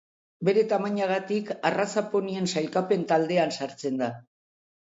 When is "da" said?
4.05-4.09